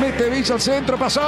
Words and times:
Mete 0.00 0.30
Villa 0.30 0.54
al 0.54 0.60
centro, 0.60 0.96
pasó. 0.96 1.20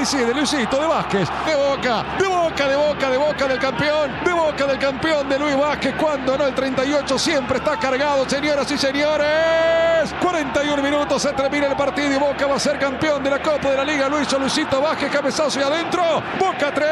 de 0.00 0.34
Luisito, 0.34 0.80
de 0.80 0.86
Vázquez, 0.88 1.28
de 1.46 1.54
Boca, 1.54 2.04
de 2.18 2.26
Boca, 2.26 2.68
de 2.68 2.76
Boca, 2.76 3.10
de 3.10 3.16
Boca 3.18 3.46
del 3.46 3.58
campeón, 3.58 4.10
de 4.24 4.32
Boca 4.32 4.66
del 4.66 4.78
campeón 4.78 5.28
de 5.28 5.38
Luis 5.38 5.56
Vázquez, 5.56 5.94
cuando 5.94 6.38
no 6.38 6.46
el 6.46 6.54
38 6.54 7.18
siempre 7.18 7.58
está 7.58 7.78
cargado, 7.78 8.28
señoras 8.28 8.70
y 8.70 8.78
señores. 8.78 10.12
41 10.20 10.82
minutos, 10.82 11.20
se 11.20 11.32
termina 11.34 11.66
el 11.66 11.76
partido 11.76 12.12
y 12.12 12.18
Boca 12.18 12.46
va 12.46 12.56
a 12.56 12.58
ser 12.58 12.78
campeón 12.78 13.22
de 13.22 13.30
la 13.30 13.42
Copa 13.42 13.70
de 13.70 13.76
la 13.76 13.84
Liga. 13.84 14.08
Luis 14.08 14.32
Luisito 14.32 14.80
Vázquez, 14.80 15.12
cabezazo 15.12 15.60
y 15.60 15.62
adentro. 15.62 16.02
Boca 16.38 16.72
3, 16.74 16.88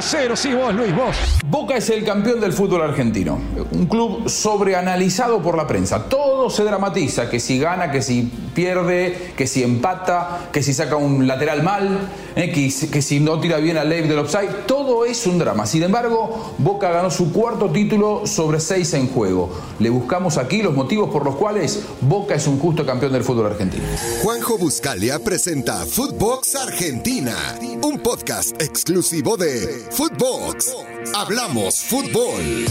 0. 0.00 0.36
Sí, 0.36 0.54
vos, 0.54 0.74
Luis, 0.74 0.94
vos. 0.94 1.16
Boca 1.46 1.76
es 1.76 1.90
el 1.90 2.04
campeón 2.04 2.40
del 2.40 2.52
fútbol 2.52 2.82
argentino. 2.82 3.38
Un 3.72 3.86
club 3.86 4.28
sobreanalizado 4.28 5.42
por 5.42 5.56
la 5.56 5.66
prensa. 5.66 6.04
Todo 6.04 6.50
se 6.50 6.64
dramatiza, 6.64 7.28
que 7.28 7.40
si 7.40 7.58
gana, 7.58 7.90
que 7.90 8.02
si 8.02 8.30
pierde, 8.54 9.32
que 9.36 9.46
si 9.46 9.62
empata, 9.62 10.48
que 10.52 10.62
si 10.62 10.74
saca 10.74 10.96
un 10.96 11.26
lateral 11.26 11.62
mal, 11.62 12.08
eh, 12.36 12.52
que, 12.52 13.02
si 13.02 13.20
no 13.20 13.40
tira 13.40 13.58
bien 13.58 13.76
al 13.76 13.88
ley 13.88 14.02
del 14.02 14.18
offside. 14.18 14.66
Todo 14.66 15.04
es 15.04 15.26
un 15.26 15.38
drama. 15.38 15.66
Sin 15.66 15.82
embargo, 15.82 16.54
Boca 16.58 16.90
ganó 16.90 17.10
su 17.10 17.32
cuarto 17.32 17.70
título 17.70 18.26
sobre 18.26 18.60
seis 18.60 18.94
en 18.94 19.08
juego. 19.08 19.50
Le 19.78 19.90
buscamos 19.90 20.38
aquí 20.38 20.62
los 20.62 20.74
motivos 20.74 21.10
por 21.10 21.24
los 21.24 21.36
cuales 21.36 21.82
Boca 22.00 22.34
es 22.34 22.46
un 22.46 22.58
justo 22.58 22.86
campeón 22.86 23.12
del 23.12 23.24
fútbol 23.24 23.46
argentino. 23.46 23.84
Juanjo 24.22 24.58
Buscalia 24.58 25.18
presenta 25.18 25.84
Footbox 25.86 26.54
Argentina, 26.56 27.34
un 27.82 27.98
podcast 27.98 28.60
exclusivo 28.62 29.36
de 29.36 29.63
Footbox. 29.64 30.93
Hablamos 31.12 31.80
fútbol. 31.80 32.64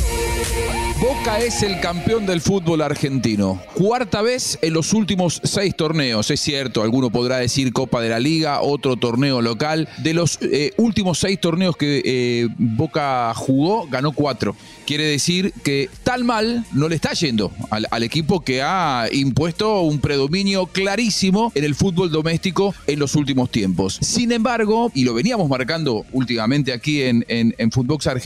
Boca 0.99 1.39
es 1.39 1.63
el 1.63 1.81
campeón 1.81 2.25
del 2.25 2.39
fútbol 2.39 2.81
argentino. 2.81 3.61
Cuarta 3.73 4.21
vez 4.21 4.57
en 4.61 4.73
los 4.73 4.93
últimos 4.93 5.41
seis 5.43 5.75
torneos. 5.75 6.31
Es 6.31 6.39
cierto, 6.39 6.81
alguno 6.81 7.09
podrá 7.09 7.37
decir 7.37 7.73
Copa 7.73 8.01
de 8.01 8.09
la 8.09 8.19
Liga, 8.19 8.61
otro 8.61 8.95
torneo 8.95 9.41
local. 9.41 9.89
De 9.97 10.13
los 10.13 10.39
eh, 10.41 10.71
últimos 10.77 11.19
seis 11.19 11.39
torneos 11.41 11.75
que 11.75 12.01
eh, 12.05 12.47
Boca 12.57 13.33
jugó, 13.35 13.85
ganó 13.87 14.13
cuatro. 14.13 14.55
Quiere 14.85 15.05
decir 15.05 15.53
que 15.63 15.89
tal 16.03 16.23
mal 16.23 16.65
no 16.71 16.87
le 16.87 16.95
está 16.95 17.13
yendo 17.13 17.51
al, 17.69 18.03
equipo 18.03 18.41
que 18.41 18.61
ha 18.61 19.07
impuesto 19.11 19.81
un 19.81 19.99
predominio 19.99 20.67
clarísimo 20.67 21.51
en 21.55 21.63
el 21.63 21.75
fútbol 21.75 22.11
doméstico 22.11 22.73
en 22.87 22.99
los 22.99 23.15
últimos 23.15 23.49
tiempos. 23.49 23.97
Sin 24.01 24.31
embargo, 24.31 24.91
y 24.93 25.03
lo 25.03 25.13
veníamos 25.13 25.49
marcando 25.49 26.05
últimamente 26.11 26.71
aquí 26.71 27.01
en, 27.01 27.25
en, 27.27 27.55
en 27.57 27.71
Footbox 27.71 28.07
Argentina, 28.07 28.22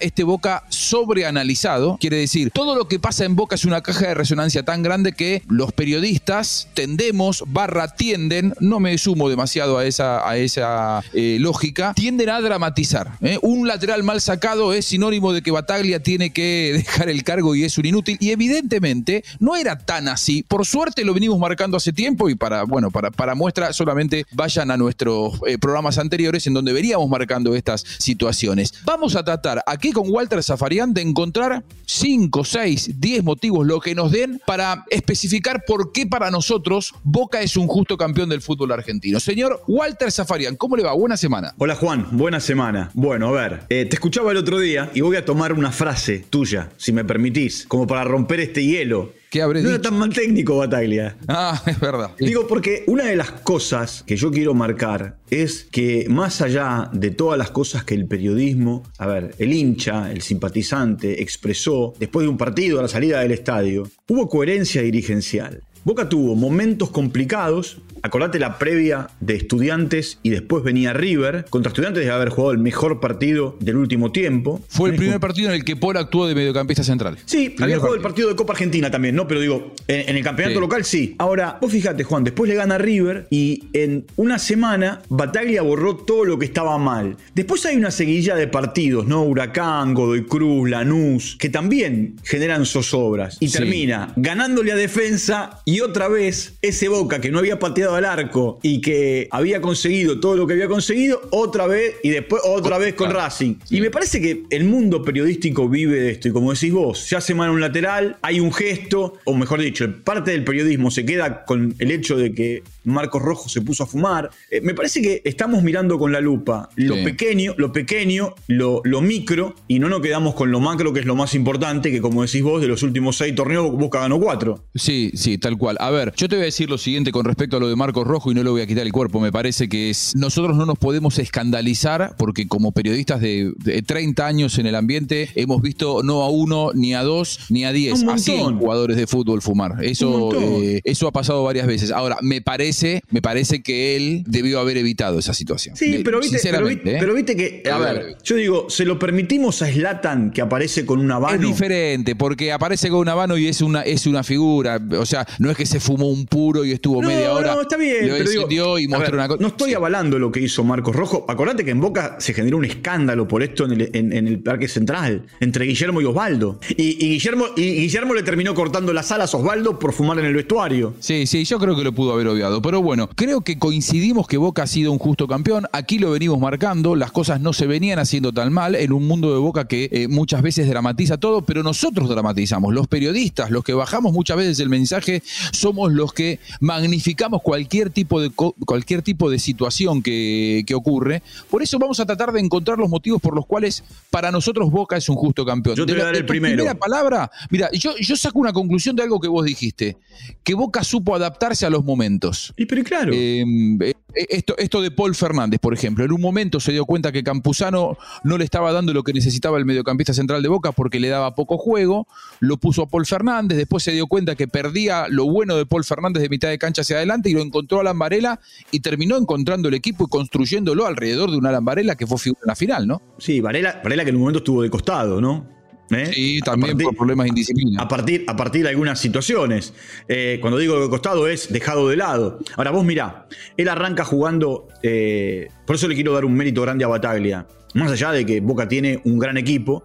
este 0.00 0.24
Boca 0.24 0.64
sobreanalizado 0.68 1.96
quiere 2.00 2.18
decir, 2.18 2.50
todo 2.50 2.74
lo 2.74 2.86
que 2.86 2.98
pasa 2.98 3.24
en 3.24 3.34
Boca 3.34 3.54
es 3.54 3.64
una 3.64 3.82
caja 3.82 4.08
de 4.08 4.14
resonancia 4.14 4.62
tan 4.62 4.82
grande 4.82 5.12
que 5.12 5.42
los 5.48 5.72
periodistas 5.72 6.68
tendemos, 6.74 7.44
barra 7.46 7.88
tienden, 7.88 8.54
no 8.60 8.78
me 8.78 8.96
sumo 8.98 9.30
demasiado 9.30 9.78
a 9.78 9.86
esa, 9.86 10.28
a 10.28 10.36
esa 10.36 11.02
eh, 11.14 11.38
lógica, 11.40 11.94
tienden 11.94 12.28
a 12.28 12.40
dramatizar. 12.40 13.12
¿eh? 13.22 13.38
Un 13.40 13.66
lateral 13.66 14.02
mal 14.02 14.20
sacado 14.20 14.74
es 14.74 14.84
sinónimo 14.84 15.32
de 15.32 15.40
que 15.40 15.50
Bataglia 15.50 16.02
tiene 16.02 16.30
que 16.30 16.72
dejar 16.84 17.08
el 17.08 17.24
cargo 17.24 17.54
y 17.54 17.64
es 17.64 17.78
un 17.78 17.86
inútil. 17.86 18.18
Y 18.20 18.30
evidentemente 18.30 19.24
no 19.38 19.56
era 19.56 19.78
tan 19.78 20.08
así. 20.08 20.42
Por 20.42 20.66
suerte 20.66 21.04
lo 21.04 21.14
venimos 21.14 21.38
marcando 21.38 21.76
hace 21.76 21.92
tiempo 21.92 22.28
y 22.28 22.34
para, 22.34 22.64
bueno, 22.64 22.90
para, 22.90 23.10
para 23.10 23.34
muestra 23.34 23.72
solamente 23.72 24.26
vayan 24.32 24.70
a 24.70 24.76
nuestros 24.76 25.40
eh, 25.46 25.56
programas 25.58 25.96
anteriores 25.96 26.46
en 26.46 26.54
donde 26.54 26.72
veníamos 26.72 27.08
marcando 27.08 27.54
estas 27.54 27.84
situaciones. 27.98 28.74
Vamos 28.84 29.16
a 29.16 29.24
tratar 29.24 29.37
aquí 29.66 29.92
con 29.92 30.10
Walter 30.10 30.42
Zafarian 30.42 30.92
de 30.94 31.02
encontrar 31.02 31.62
5, 31.86 32.44
6, 32.44 33.00
10 33.00 33.24
motivos, 33.24 33.66
lo 33.66 33.80
que 33.80 33.94
nos 33.94 34.12
den, 34.12 34.40
para 34.46 34.84
especificar 34.90 35.64
por 35.66 35.92
qué 35.92 36.06
para 36.06 36.30
nosotros 36.30 36.94
Boca 37.02 37.40
es 37.40 37.56
un 37.56 37.66
justo 37.66 37.96
campeón 37.96 38.28
del 38.28 38.42
fútbol 38.42 38.72
argentino. 38.72 39.20
Señor 39.20 39.62
Walter 39.66 40.10
Zafarian, 40.10 40.56
¿cómo 40.56 40.76
le 40.76 40.82
va? 40.82 40.92
Buena 40.92 41.16
semana. 41.16 41.54
Hola 41.58 41.74
Juan, 41.74 42.06
buena 42.12 42.40
semana. 42.40 42.90
Bueno, 42.94 43.28
a 43.28 43.32
ver, 43.32 43.62
eh, 43.68 43.86
te 43.86 43.96
escuchaba 43.96 44.32
el 44.32 44.36
otro 44.36 44.58
día 44.58 44.90
y 44.94 45.00
voy 45.00 45.16
a 45.16 45.24
tomar 45.24 45.52
una 45.52 45.72
frase 45.72 46.24
tuya, 46.30 46.70
si 46.76 46.92
me 46.92 47.04
permitís, 47.04 47.66
como 47.66 47.86
para 47.86 48.04
romper 48.04 48.40
este 48.40 48.64
hielo. 48.64 49.12
¿Qué 49.30 49.42
habré 49.42 49.60
no 49.60 49.68
dicho? 49.68 49.80
era 49.80 49.90
tan 49.90 49.98
mal 49.98 50.12
técnico, 50.12 50.56
Bataglia. 50.56 51.16
Ah, 51.28 51.62
es 51.66 51.78
verdad. 51.78 52.12
Digo, 52.18 52.46
porque 52.46 52.84
una 52.86 53.04
de 53.04 53.16
las 53.16 53.30
cosas 53.30 54.02
que 54.06 54.16
yo 54.16 54.30
quiero 54.30 54.54
marcar 54.54 55.18
es 55.30 55.64
que 55.70 56.06
más 56.08 56.40
allá 56.40 56.90
de 56.92 57.10
todas 57.10 57.38
las 57.38 57.50
cosas 57.50 57.84
que 57.84 57.94
el 57.94 58.06
periodismo, 58.06 58.84
a 58.96 59.06
ver, 59.06 59.34
el 59.38 59.52
hincha, 59.52 60.10
el 60.10 60.22
simpatizante 60.22 61.22
expresó 61.22 61.92
después 61.98 62.24
de 62.24 62.30
un 62.30 62.38
partido 62.38 62.78
a 62.78 62.82
la 62.82 62.88
salida 62.88 63.20
del 63.20 63.32
estadio, 63.32 63.88
hubo 64.08 64.28
coherencia 64.28 64.80
dirigencial. 64.82 65.62
Boca 65.88 66.06
tuvo 66.10 66.36
momentos 66.36 66.90
complicados. 66.90 67.78
Acordate 68.02 68.38
la 68.38 68.58
previa 68.58 69.08
de 69.20 69.34
Estudiantes 69.34 70.18
y 70.22 70.28
después 70.30 70.62
venía 70.62 70.92
River. 70.92 71.46
Contra 71.48 71.70
Estudiantes 71.70 72.04
de 72.04 72.10
haber 72.12 72.28
jugado 72.28 72.52
el 72.52 72.58
mejor 72.58 73.00
partido 73.00 73.56
del 73.58 73.76
último 73.76 74.12
tiempo. 74.12 74.60
Fue 74.68 74.90
el 74.90 74.96
primer 74.96 75.18
partido 75.18 75.48
en 75.48 75.54
el 75.56 75.64
que 75.64 75.74
Paul 75.76 75.96
actuó 75.96 76.28
de 76.28 76.34
mediocampista 76.34 76.84
central. 76.84 77.16
Sí, 77.24 77.48
Primer 77.48 77.62
había 77.64 77.76
jugado 77.78 77.94
el 77.96 78.02
partido. 78.02 78.28
de 78.28 78.36
Copa 78.36 78.52
Argentina 78.52 78.90
también, 78.90 79.16
¿no? 79.16 79.26
Pero 79.26 79.40
digo, 79.40 79.72
en, 79.88 80.10
en 80.10 80.16
el 80.16 80.22
campeonato 80.22 80.56
Sí. 80.56 80.60
local 80.60 80.84
sí. 80.84 81.14
Ahora, 81.18 81.56
vos 81.60 81.72
fíjate, 81.72 82.04
Juan, 82.04 82.22
después 82.22 82.48
le 82.50 82.54
gana 82.54 82.76
River 82.78 83.26
y 83.30 83.64
en 83.72 84.04
una 84.16 84.38
semana 84.38 85.00
Bataglia 85.08 85.62
borró 85.62 85.96
todo 85.96 86.24
lo 86.26 86.38
que 86.38 86.44
estaba 86.44 86.76
mal. 86.78 87.16
Después 87.34 87.64
hay 87.66 87.76
una 87.76 87.90
seguilla 87.90 88.36
de 88.36 88.46
partidos, 88.46 89.06
¿no? 89.06 89.22
Huracán, 89.22 89.94
Godoy 89.94 90.24
Cruz, 90.26 90.68
Lanús, 90.68 91.36
que 91.38 91.48
también 91.48 92.16
generan 92.24 92.64
zozobras. 92.66 93.38
Y 93.40 93.48
Sí. 93.48 93.56
termina 93.58 94.12
ganándole 94.16 94.70
a 94.72 94.76
defensa 94.76 95.62
y 95.64 95.77
otra 95.80 96.08
vez 96.08 96.54
ese 96.62 96.88
Boca 96.88 97.20
que 97.20 97.30
no 97.30 97.38
había 97.38 97.58
pateado 97.58 97.94
al 97.94 98.04
arco 98.04 98.58
y 98.62 98.80
que 98.80 99.28
había 99.30 99.60
conseguido 99.60 100.20
todo 100.20 100.36
lo 100.36 100.46
que 100.46 100.54
había 100.54 100.68
conseguido, 100.68 101.20
otra 101.30 101.66
vez 101.66 101.96
y 102.02 102.10
después 102.10 102.42
otra 102.44 102.78
vez 102.78 102.94
con. 102.94 103.08
Racing. 103.10 103.56
Y 103.70 103.80
me 103.80 103.90
parece 103.90 104.20
que 104.20 104.44
el 104.50 104.64
mundo 104.64 105.02
periodístico 105.02 105.68
vive 105.68 106.00
de 106.00 106.10
esto. 106.10 106.28
Y 106.28 106.32
como 106.32 106.52
decís 106.52 106.72
vos, 106.72 106.98
se 106.98 107.16
hace 107.16 107.34
mal 107.34 107.50
un 107.50 107.60
lateral, 107.60 108.16
hay 108.22 108.40
un 108.40 108.52
gesto, 108.52 109.14
o 109.24 109.34
mejor 109.34 109.60
dicho, 109.60 109.88
parte 110.04 110.30
del 110.30 110.44
periodismo 110.44 110.90
se 110.90 111.04
queda 111.04 111.44
con 111.44 111.74
el 111.78 111.90
hecho 111.90 112.16
de 112.16 112.34
que 112.34 112.62
Marcos 112.88 113.22
Rojo 113.22 113.48
se 113.48 113.60
puso 113.60 113.84
a 113.84 113.86
fumar. 113.86 114.30
Eh, 114.50 114.60
me 114.60 114.74
parece 114.74 115.00
que 115.02 115.22
estamos 115.24 115.62
mirando 115.62 115.98
con 115.98 116.12
la 116.12 116.20
lupa 116.20 116.68
lo 116.76 116.94
Sí. 116.96 117.04
pequeño, 117.04 117.54
lo 117.56 117.72
pequeño, 117.72 118.34
lo, 118.48 118.80
lo 118.84 119.00
micro, 119.00 119.54
y 119.68 119.78
no 119.78 119.88
nos 119.88 120.00
quedamos 120.00 120.34
con 120.34 120.50
lo 120.50 120.60
macro, 120.60 120.92
que 120.92 121.00
es 121.00 121.06
lo 121.06 121.14
más 121.16 121.34
importante, 121.34 121.90
que 121.90 122.00
como 122.00 122.22
decís 122.22 122.42
vos, 122.42 122.60
de 122.60 122.68
los 122.68 122.82
últimos 122.82 123.16
seis 123.16 123.34
torneos, 123.34 123.70
Boca 123.72 124.00
ganó 124.00 124.18
cuatro. 124.20 124.64
Sí, 124.74 125.10
sí, 125.14 125.38
tal 125.38 125.56
cual. 125.58 125.76
A 125.80 125.90
ver, 125.90 126.12
yo 126.16 126.28
te 126.28 126.36
voy 126.36 126.42
a 126.42 126.46
decir 126.46 126.68
lo 126.70 126.78
siguiente 126.78 127.12
con 127.12 127.24
respecto 127.24 127.56
a 127.56 127.60
lo 127.60 127.68
de 127.68 127.76
Marcos 127.76 128.06
Rojo 128.06 128.30
y 128.30 128.34
no 128.34 128.42
le 128.42 128.50
voy 128.50 128.60
a 128.62 128.66
quitar 128.66 128.84
el 128.86 128.92
cuerpo. 128.92 129.20
Me 129.20 129.30
parece 129.32 129.68
que 129.68 129.90
es, 129.90 130.14
nosotros 130.16 130.56
no 130.56 130.66
nos 130.66 130.78
podemos 130.78 131.18
escandalizar 131.18 132.14
porque 132.18 132.46
como 132.48 132.72
periodistas 132.72 133.20
de, 133.20 133.52
de 133.56 133.82
30 133.82 134.26
años 134.26 134.58
en 134.58 134.66
el 134.66 134.74
ambiente 134.74 135.28
hemos 135.34 135.60
visto 135.62 136.02
no 136.02 136.22
a 136.22 136.30
uno, 136.30 136.70
ni 136.74 136.94
a 136.94 137.02
dos, 137.02 137.40
ni 137.50 137.64
a 137.64 137.72
diez, 137.72 138.04
a 138.04 138.18
100 138.18 138.36
montón. 138.38 138.58
jugadores 138.58 138.96
de 138.96 139.06
fútbol 139.06 139.42
fumar. 139.42 139.82
Eso, 139.84 140.30
eh, 140.40 140.80
eso 140.84 141.06
ha 141.08 141.12
pasado 141.12 141.42
varias 141.44 141.66
veces. 141.66 141.90
Ahora, 141.90 142.18
me 142.22 142.40
parece, 142.42 142.77
me 143.10 143.22
parece 143.22 143.62
que 143.62 143.96
él 143.96 144.22
debió 144.26 144.60
haber 144.60 144.76
evitado 144.76 145.18
esa 145.18 145.34
situación. 145.34 145.76
Sí, 145.76 145.90
De- 145.98 146.04
pero 146.04 146.20
viste, 146.20 146.38
pero, 146.42 146.42
sinceramente, 146.42 146.82
vi- 146.84 146.90
¿eh? 146.90 146.96
pero 147.00 147.14
viste 147.14 147.36
que, 147.36 147.62
a 147.70 147.78
ver, 147.78 148.16
yo 148.24 148.36
digo, 148.36 148.70
se 148.70 148.84
lo 148.84 148.98
permitimos 148.98 149.62
a 149.62 149.70
Slatan 149.72 150.30
que 150.30 150.40
aparece 150.40 150.84
con 150.86 150.98
una 151.00 151.14
Es 151.14 151.16
habano. 151.16 151.46
diferente, 151.48 152.16
porque 152.16 152.52
aparece 152.52 152.88
con 152.90 153.00
una 153.00 153.14
mano 153.16 153.36
y 153.38 153.46
es 153.48 153.60
una, 153.62 153.82
es 153.82 154.06
una 154.06 154.22
figura. 154.22 154.80
O 154.98 155.06
sea, 155.06 155.26
no 155.38 155.50
es 155.50 155.56
que 155.56 155.66
se 155.66 155.80
fumó 155.80 156.08
un 156.08 156.26
puro 156.26 156.64
y 156.64 156.72
estuvo 156.72 157.02
No, 157.02 157.08
media 157.08 157.32
hora. 157.32 157.54
no, 157.54 157.62
está 157.62 157.76
bien. 157.76 158.08
Lo 158.08 158.14
pero 158.14 158.30
digo, 158.30 158.42
encendió 158.42 158.78
y 158.78 158.84
a 158.84 158.88
mostró 158.88 159.04
ver, 159.06 159.14
una 159.14 159.28
cosa. 159.28 159.40
No 159.42 159.48
estoy 159.48 159.70
Sí. 159.70 159.74
avalando 159.74 160.18
lo 160.18 160.30
que 160.32 160.40
hizo 160.40 160.64
Marcos 160.64 160.94
Rojo. 160.94 161.24
Acordate 161.28 161.64
que 161.64 161.70
en 161.70 161.80
Boca 161.80 162.16
se 162.20 162.34
generó 162.34 162.56
un 162.58 162.64
escándalo 162.64 163.26
por 163.28 163.42
esto 163.42 163.64
en 163.64 163.72
el, 163.72 163.90
en- 163.92 164.12
en 164.12 164.26
el 164.28 164.38
Parque 164.40 164.68
Central, 164.68 165.24
entre 165.40 165.64
Guillermo 165.66 166.00
y 166.00 166.04
Osvaldo. 166.04 166.58
Y, 166.76 167.04
y 167.04 167.10
Guillermo, 167.12 167.46
y 167.56 167.62
Guillermo 167.80 168.14
le 168.14 168.22
terminó 168.22 168.54
cortando 168.54 168.92
las 168.92 169.10
alas 169.12 169.34
a 169.34 169.36
Osvaldo 169.38 169.78
por 169.78 169.92
fumar 169.92 170.18
en 170.18 170.26
el 170.26 170.34
vestuario. 170.34 170.94
Sí, 171.00 171.26
sí, 171.26 171.44
yo 171.44 171.58
creo 171.58 171.76
que 171.76 171.84
lo 171.84 171.92
pudo 171.92 172.12
haber 172.12 172.28
obviado. 172.28 172.60
Pero 172.68 172.82
bueno, 172.82 173.08
creo 173.08 173.40
que 173.40 173.58
coincidimos 173.58 174.26
que 174.26 174.36
Boca 174.36 174.64
ha 174.64 174.66
sido 174.66 174.92
un 174.92 174.98
justo 174.98 175.26
campeón. 175.26 175.64
Aquí 175.72 175.98
lo 175.98 176.10
venimos 176.10 176.38
marcando. 176.38 176.96
Las 176.96 177.10
cosas 177.12 177.40
no 177.40 177.54
se 177.54 177.66
venían 177.66 177.98
haciendo 177.98 178.30
tan 178.30 178.52
mal 178.52 178.74
en 178.74 178.92
un 178.92 179.06
mundo 179.08 179.32
de 179.32 179.38
Boca 179.38 179.66
que 179.66 179.88
eh, 179.90 180.06
muchas 180.06 180.42
veces 180.42 180.68
dramatiza 180.68 181.16
todo, 181.16 181.40
pero 181.40 181.62
nosotros 181.62 182.10
dramatizamos. 182.10 182.74
Los 182.74 182.86
periodistas, 182.86 183.50
los 183.50 183.64
que 183.64 183.72
bajamos 183.72 184.12
muchas 184.12 184.36
veces 184.36 184.60
el 184.60 184.68
mensaje, 184.68 185.22
somos 185.50 185.94
los 185.94 186.12
que 186.12 186.40
magnificamos 186.60 187.40
cualquier 187.40 187.88
tipo 187.88 188.20
de, 188.20 188.28
co- 188.28 188.54
cualquier 188.66 189.00
tipo 189.00 189.30
de 189.30 189.38
situación 189.38 190.02
que, 190.02 190.62
que 190.66 190.74
ocurre. 190.74 191.22
Por 191.48 191.62
eso 191.62 191.78
vamos 191.78 192.00
a 192.00 192.04
tratar 192.04 192.32
de 192.32 192.40
encontrar 192.40 192.76
los 192.76 192.90
motivos 192.90 193.22
por 193.22 193.34
los 193.34 193.46
cuales 193.46 193.82
para 194.10 194.30
nosotros 194.30 194.70
Boca 194.70 194.98
es 194.98 195.08
un 195.08 195.16
justo 195.16 195.46
campeón. 195.46 195.74
Yo 195.74 195.86
te 195.86 195.92
voy 195.94 196.02
a 196.02 196.04
dar 196.04 196.16
el 196.16 196.26
primero. 196.26 196.56
primera 196.56 196.74
palabra, 196.78 197.30
mira, 197.48 197.70
yo, 197.72 197.96
yo 197.98 198.14
saco 198.14 198.38
una 198.40 198.52
conclusión 198.52 198.94
de 198.94 199.04
algo 199.04 199.20
que 199.20 199.28
vos 199.28 199.46
dijiste, 199.46 199.96
que 200.44 200.52
Boca 200.52 200.84
supo 200.84 201.14
adaptarse 201.14 201.64
a 201.64 201.70
los 201.70 201.82
momentos. 201.82 202.47
Y 202.56 202.66
pero 202.66 202.82
claro. 202.84 203.12
Eh, 203.14 203.44
eh, 203.80 203.94
esto, 204.14 204.56
esto 204.58 204.80
de 204.80 204.90
Paul 204.90 205.14
Fernández, 205.14 205.60
por 205.60 205.74
ejemplo, 205.74 206.04
en 206.04 206.12
un 206.12 206.20
momento 206.20 206.60
se 206.60 206.72
dio 206.72 206.84
cuenta 206.84 207.12
que 207.12 207.22
Campuzano 207.22 207.98
no 208.24 208.38
le 208.38 208.44
estaba 208.44 208.72
dando 208.72 208.92
lo 208.92 209.02
que 209.02 209.12
necesitaba 209.12 209.58
el 209.58 209.64
mediocampista 209.64 210.12
central 210.12 210.42
de 210.42 210.48
Boca 210.48 210.72
porque 210.72 211.00
le 211.00 211.08
daba 211.08 211.34
poco 211.34 211.58
juego, 211.58 212.06
lo 212.40 212.56
puso 212.56 212.82
a 212.82 212.86
Paul 212.86 213.06
Fernández, 213.06 213.58
después 213.58 213.82
se 213.82 213.92
dio 213.92 214.06
cuenta 214.06 214.34
que 214.34 214.48
perdía 214.48 215.06
lo 215.08 215.26
bueno 215.26 215.56
de 215.56 215.66
Paul 215.66 215.84
Fernández 215.84 216.22
de 216.22 216.28
mitad 216.28 216.48
de 216.48 216.58
cancha 216.58 216.82
hacia 216.82 216.96
adelante 216.96 217.30
y 217.30 217.34
lo 217.34 217.42
encontró 217.42 217.78
a 217.78 217.80
Alan 217.82 217.98
Varela 217.98 218.40
y 218.70 218.80
terminó 218.80 219.16
encontrando 219.16 219.68
el 219.68 219.74
equipo 219.74 220.04
y 220.04 220.08
construyéndolo 220.08 220.86
alrededor 220.86 221.30
de 221.30 221.36
un 221.36 221.46
Alan 221.46 221.64
Varela 221.64 221.96
que 221.96 222.06
fue 222.06 222.18
figura 222.18 222.40
en 222.44 222.48
la 222.48 222.56
final, 222.56 222.86
¿no? 222.86 223.02
Sí, 223.18 223.40
Varela, 223.40 223.80
Varela 223.82 224.04
que 224.04 224.10
en 224.10 224.16
un 224.16 224.22
momento 224.22 224.38
estuvo 224.38 224.62
de 224.62 224.70
costado, 224.70 225.20
¿no? 225.20 225.57
¿Eh? 225.90 226.10
Sí, 226.12 226.40
también 226.40 226.76
por 226.76 226.94
problemas 226.94 227.24
de 227.24 227.28
indisciplina. 227.30 227.82
A 227.82 227.88
partir, 227.88 228.24
a 228.26 228.36
partir 228.36 228.62
de 228.62 228.70
algunas 228.70 228.98
situaciones. 228.98 229.72
Eh, 230.06 230.38
cuando 230.40 230.58
digo 230.58 230.80
de 230.80 230.88
costado 230.88 231.28
es 231.28 231.52
dejado 231.52 231.88
de 231.88 231.96
lado. 231.96 232.38
Ahora 232.56 232.70
vos 232.70 232.84
mirá, 232.84 233.26
él 233.56 233.68
arranca 233.68 234.04
jugando, 234.04 234.68
eh, 234.82 235.48
por 235.66 235.76
eso 235.76 235.88
le 235.88 235.94
quiero 235.94 236.12
dar 236.12 236.24
un 236.24 236.34
mérito 236.34 236.62
grande 236.62 236.84
a 236.84 236.88
Bataglia. 236.88 237.46
Más 237.74 237.90
allá 237.90 238.12
de 238.12 238.26
que 238.26 238.40
Boca 238.40 238.68
tiene 238.68 239.00
un 239.04 239.18
gran 239.18 239.36
equipo, 239.36 239.84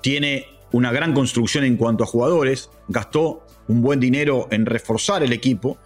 tiene 0.00 0.46
una 0.72 0.92
gran 0.92 1.12
construcción 1.12 1.64
en 1.64 1.76
cuanto 1.76 2.04
a 2.04 2.06
jugadores, 2.06 2.70
gastó 2.88 3.44
un 3.68 3.82
buen 3.82 4.00
dinero 4.00 4.48
en 4.50 4.66
reforzar 4.66 5.22
el 5.22 5.32
equipo 5.32 5.78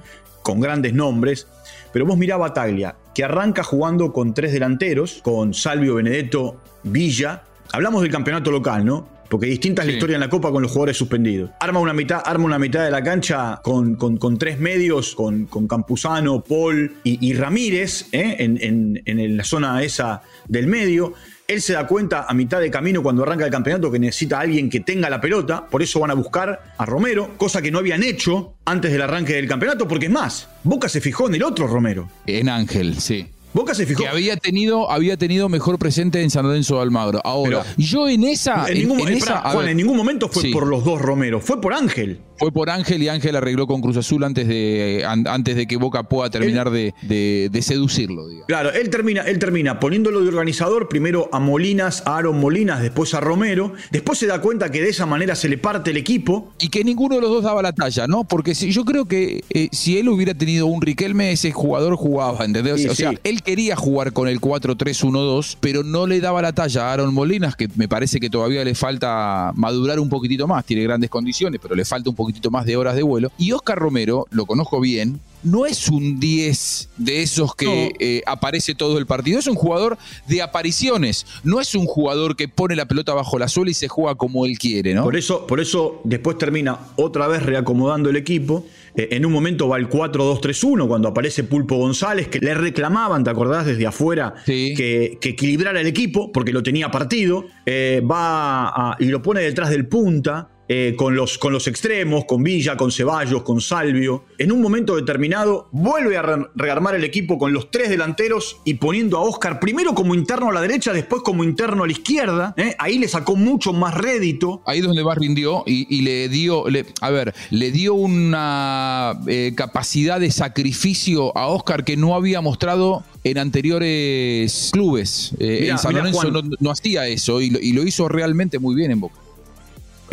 con 0.43 0.61
grandes 0.61 0.93
nombres. 0.93 1.49
Pero 1.93 2.07
vos 2.07 2.19
mirá 2.19 2.37
Bataglia, 2.37 2.97
que 3.15 3.25
arranca 3.25 3.63
jugando 3.63 4.13
con 4.13 4.35
tres 4.35 4.53
delanteros, 4.53 5.21
con 5.23 5.55
Salvio 5.55 5.95
Benedetto 5.95 6.61
Villa. 6.83 7.45
Hablamos 7.73 8.03
del 8.03 8.11
campeonato 8.11 8.51
local, 8.51 8.85
¿no? 8.85 9.14
Porque 9.35 9.47
distinta 9.47 9.83
es 9.83 9.89
la 9.89 9.95
historia 9.95 10.15
en 10.15 10.21
la 10.21 10.29
Copa 10.29 10.53
con 10.53 10.63
los 10.63 10.71
jugadores 10.71 10.97
suspendidos. 10.97 11.51
Arma 11.59 11.81
una 11.81 11.93
mitad, 11.93 12.23
arma 12.25 12.45
una 12.45 12.57
mitad 12.57 12.85
de 12.85 12.93
la 12.93 13.03
cancha 13.03 13.61
con, 13.65 13.97
con, 13.97 14.39
tres 14.39 14.61
medios, 14.61 15.17
con, 15.17 15.47
con 15.47 15.67
Campuzano, 15.67 16.45
Paul 16.45 16.99
y, 17.03 17.33
Ramírez, 17.33 18.07
¿eh? 18.13 18.37
en, 18.39 19.03
en, 19.05 19.37
la 19.37 19.43
zona 19.43 19.83
esa 19.83 20.23
del 20.47 20.69
medio. 20.69 21.15
Él 21.49 21.61
se 21.61 21.73
da 21.73 21.85
cuenta 21.85 22.27
a 22.29 22.33
mitad 22.33 22.61
de 22.61 22.71
camino 22.71 23.03
cuando 23.03 23.25
arranca 23.25 23.45
el 23.45 23.51
campeonato 23.51 23.91
que 23.91 23.99
necesita 23.99 24.39
a 24.39 24.43
alguien 24.43 24.71
que 24.71 24.79
tenga 24.79 25.11
la 25.11 25.21
pelota, 25.21 25.67
por 25.67 25.83
eso 25.83 25.99
van 25.99 26.13
a 26.13 26.15
buscar 26.15 26.73
a 26.79 26.87
Romero, 26.87 27.31
cosa 27.37 27.61
que 27.61 27.73
no 27.73 27.81
habían 27.81 28.05
hecho 28.05 28.55
antes 28.65 28.93
del 28.93 29.03
arranque 29.03 29.33
del 29.33 29.49
campeonato, 29.49 29.89
porque 29.89 30.07
es 30.07 30.13
más, 30.13 30.49
Boca 30.63 30.89
se 30.89 31.01
fijó 31.01 31.27
en 31.27 31.35
el 31.35 31.43
otro 31.43 31.67
Romero. 31.67 32.09
En 32.29 32.49
Ángel, 32.49 33.01
sí. 33.01 33.27
Boca 33.55 33.73
se 33.73 33.87
fijó. 33.87 34.03
Que 34.03 34.09
había 34.09 34.37
tenido, 34.37 34.91
había 34.91 35.17
tenido 35.17 35.49
mejor 35.49 35.79
presente 35.79 36.21
en 36.21 36.29
San 36.29 36.45
Lorenzo 36.45 36.75
de 36.77 36.83
Almagro. 36.83 37.21
Ahora, 37.25 37.65
yo 37.79 38.09
en 38.09 38.25
esa. 38.25 38.67
En, 38.69 38.89
ningún, 38.89 38.99
Juan, 38.99 39.69
en 39.69 39.77
ningún 39.77 39.97
momento 39.97 40.29
fue 40.29 40.51
por 40.51 40.67
los 40.67 40.85
dos 40.85 41.01
Romero, 41.01 41.41
fue 41.41 41.61
por 41.61 41.73
Ángel. 41.73 42.21
Fue 42.37 42.51
por 42.51 42.69
Ángel 42.69 43.03
y 43.03 43.09
Ángel 43.09 43.37
arregló 43.37 43.67
con 43.67 43.81
Cruz 43.81 43.97
Azul 43.97 44.25
antes 44.25 44.49
de, 44.49 45.05
antes 45.07 45.57
de 45.57 45.67
que 45.67 45.77
Boca 45.77 46.03
pueda 46.03 46.31
terminar 46.31 46.71
de, 46.71 47.61
seducirlo. 47.63 48.27
Claro, 48.47 48.73
él 48.73 48.91
termina, 48.91 49.23
él 49.23 49.39
termina 49.39 49.81
poniéndolo 49.81 50.21
de 50.21 50.29
organizador 50.29 50.89
primero 50.89 51.29
a 51.33 51.39
Molinas, 51.39 52.03
a 52.07 52.19
Aaron 52.19 52.39
Molinas, 52.39 52.83
después 52.83 53.15
a 53.15 53.21
Romero. 53.21 53.73
Después 53.91 54.19
se 54.19 54.27
da 54.27 54.41
cuenta 54.41 54.71
que 54.71 54.83
de 54.83 54.91
esa 54.91 55.07
manera 55.07 55.35
se 55.35 55.49
le 55.49 55.59
parte 55.59 55.93
el 55.93 55.97
equipo. 55.97 56.53
Y 56.59 56.69
que 56.69 56.85
ninguno 56.85 57.17
de 57.17 57.23
los 57.23 57.31
dos 57.31 57.45
daba 57.45 57.63
la 57.63 57.73
talla, 57.73 58.07
¿no? 58.07 58.25
Porque 58.25 58.55
si, 58.55 58.73
yo 58.73 58.85
creo 58.85 59.07
que 59.07 59.45
eh, 59.51 59.69
si 59.73 59.99
él 59.99 60.09
hubiera 60.09 60.35
tenido 60.35 60.67
un 60.67 60.83
Riquelme, 60.83 61.33
ese 61.33 61.53
jugador 61.53 61.97
jugaba, 61.97 62.45
¿entendés? 62.45 62.87
o 62.87 62.95
sea, 62.95 63.13
él 63.23 63.43
quería 63.43 63.77
jugar 63.77 64.13
con 64.13 64.29
el 64.29 64.41
4-3-1-2, 64.41 65.57
pero 65.61 65.83
no 65.83 66.07
le 66.07 66.21
daba 66.21 66.43
la 66.43 66.53
talla 66.53 66.89
a 66.89 66.93
Aaron 66.93 67.15
Molinas, 67.15 67.57
que 67.57 67.69
me 67.77 67.89
parece 67.89 68.21
que 68.21 68.29
todavía 68.29 68.65
le 68.65 68.75
falta 68.75 69.53
madurar 69.55 70.01
un 70.01 70.09
poquitito 70.09 70.47
más. 70.47 70.65
Tiene 70.65 70.83
grandes 70.83 71.11
condiciones, 71.11 71.61
pero 71.63 71.75
le 71.75 71.85
falta 71.85 72.11
un 72.11 72.17
poco 72.17 72.24
poquitito 72.25 72.51
más 72.51 72.67
de 72.67 72.77
horas 72.77 72.97
de 72.97 73.03
vuelo. 73.03 73.31
Y 73.39 73.53
Oscar 73.53 73.79
Romero, 73.79 74.27
lo 74.31 74.47
conozco 74.47 74.81
bien, 74.81 75.21
no 75.45 75.67
es 75.67 75.89
un 75.89 76.19
10 76.19 76.89
de 76.97 77.23
esos 77.23 77.55
que 77.55 77.93
eh, 78.01 78.23
aparece 78.27 78.75
todo 78.75 78.99
el 78.99 79.07
partido, 79.07 79.39
es 79.39 79.47
un 79.47 79.55
jugador 79.55 79.99
de 80.27 80.43
apariciones, 80.43 81.27
no 81.45 81.61
es 81.61 81.75
un 81.75 81.87
jugador 81.87 82.35
que 82.35 82.49
pone 82.49 82.75
la 82.75 82.87
pelota 82.87 83.13
bajo 83.13 83.39
la 83.39 83.49
suela 83.49 83.71
y 83.71 83.75
se 83.75 83.89
juega 83.89 84.15
como 84.15 84.47
él 84.47 84.59
quiere, 84.59 84.95
¿no? 84.95 85.05
Por 85.05 85.17
eso, 85.17 85.47
por 85.47 85.61
eso 85.61 86.01
después 86.05 86.39
termina 86.39 86.79
otra 86.97 87.29
vez 87.29 87.43
reacomodando 87.43 88.11
el 88.11 88.17
equipo. 88.17 88.65
Eh, 88.97 89.09
en 89.13 89.27
un 89.27 89.33
momento 89.33 89.69
va 89.69 89.77
el 89.77 89.89
4-2-3-1 89.89 90.89
cuando 90.89 91.09
aparece 91.09 91.45
Pulpo 91.45 91.77
González, 91.77 92.29
que 92.29 92.39
le 92.39 92.55
reclamaban, 92.55 93.23
¿te 93.23 93.31
acordás? 93.31 93.67
Desde 93.67 93.87
afuera, 93.87 94.35
que, 94.47 95.19
equilibrara 95.23 95.81
el 95.81 95.87
equipo 95.87 96.33
porque 96.33 96.53
lo 96.53 96.63
tenía 96.63 96.91
partido. 96.91 97.45
Eh, 97.67 98.03
va 98.09 98.97
y 98.99 99.07
lo 99.07 99.21
pone 99.21 99.41
detrás 99.41 99.71
del 99.71 99.87
punta. 99.87 100.49
Eh, 100.67 100.95
con, 100.97 101.15
los, 101.15 101.37
con 101.37 101.53
los 101.53 101.67
extremos, 101.67 102.25
con 102.25 102.43
Villa, 102.43 102.75
con 102.75 102.91
Ceballos, 102.91 103.43
con 103.43 103.61
Salvio. 103.61 104.25
En 104.39 104.51
un 104.51 104.63
momento 104.63 104.97
determinado 104.97 105.69
vuelve 105.73 106.17
a 106.17 106.23
rearmar 106.55 106.95
el 106.95 107.05
equipo 107.05 107.37
con 107.37 107.53
los 107.53 107.71
tres 107.71 107.91
delanteros 107.91 108.57
y 108.65 108.75
poniendo 108.75 109.19
a 109.19 109.21
Oscar 109.21 109.61
primero 109.61 109.95
como 109.95 110.15
interno 110.15 110.49
a 110.49 110.55
la 110.55 110.63
derecha, 110.63 110.95
después 110.95 111.21
como 111.23 111.45
interno 111.45 111.85
a 111.85 111.87
la 111.87 111.93
izquierda. 111.93 112.55
¿eh? 112.57 112.75
Ahí 112.79 112.99
le 112.99 113.09
sacó 113.09 113.37
mucho 113.37 113.75
más 113.75 113.95
rédito. 113.95 114.63
Ahí 114.65 114.79
es 114.79 114.87
donde 114.87 115.03
va 115.03 115.15
rindió 115.15 115.65
y, 115.67 116.01
le 116.01 116.31
dio, 116.31 116.65
a 117.01 117.11
ver, 117.11 117.35
le 117.51 117.71
dio 117.71 117.93
una 117.93 119.21
eh, 119.27 119.53
capacidad 119.55 120.19
de 120.19 120.31
sacrificio 120.31 121.37
a 121.37 121.49
Oscar 121.49 121.85
que 121.85 121.99
no 121.99 122.15
había 122.15 122.41
mostrado 122.41 123.05
en 123.23 123.37
anteriores 123.37 124.71
clubes. 124.73 125.35
en 125.39 125.77
San 125.77 125.95
Lorenzo 125.95 126.31
no, 126.61 126.71
hacía 126.71 127.07
eso 127.07 127.43
y 127.43 127.73
lo 127.73 127.83
hizo 127.83 128.09
realmente 128.09 128.59
muy 128.59 128.75
bien 128.75 128.91
en 128.91 129.01
Boca. 129.01 129.24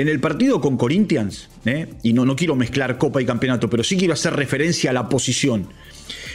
En 0.01 0.07
el 0.07 0.19
partido 0.19 0.59
con 0.59 0.77
Corinthians, 0.77 1.47
¿eh? 1.63 1.93
y 2.01 2.13
no, 2.13 2.25
no 2.25 2.35
quiero 2.35 2.55
mezclar 2.55 2.97
Copa 2.97 3.21
y 3.21 3.25
Campeonato, 3.25 3.69
pero 3.69 3.83
sí 3.83 3.97
quiero 3.97 4.15
hacer 4.15 4.35
referencia 4.35 4.89
a 4.89 4.93
la 4.93 5.07
posición. 5.07 5.67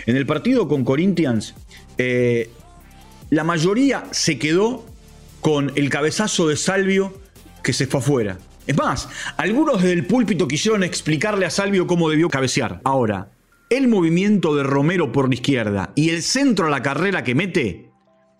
En 0.06 0.16
el 0.16 0.24
partido 0.24 0.68
con 0.68 0.84
Corinthians, 0.84 1.56
eh, 1.98 2.48
la 3.28 3.42
mayoría 3.42 4.04
se 4.12 4.38
quedó 4.38 4.86
con 5.40 5.72
el 5.74 5.90
cabezazo 5.90 6.46
de 6.46 6.56
Salvio 6.56 7.20
que 7.64 7.72
se 7.72 7.88
fue 7.88 7.98
afuera. 7.98 8.38
Es 8.68 8.76
más, 8.76 9.08
algunos 9.36 9.82
del 9.82 10.06
púlpito 10.06 10.46
quisieron 10.46 10.84
explicarle 10.84 11.44
a 11.44 11.50
Salvio 11.50 11.88
cómo 11.88 12.08
debió 12.08 12.28
cabecear. 12.28 12.80
Ahora, 12.84 13.30
el 13.68 13.88
movimiento 13.88 14.54
de 14.54 14.62
Romero 14.62 15.10
por 15.10 15.28
la 15.28 15.34
izquierda 15.34 15.90
y 15.96 16.10
el 16.10 16.22
centro 16.22 16.68
a 16.68 16.70
la 16.70 16.84
carrera 16.84 17.24
que 17.24 17.34
mete 17.34 17.90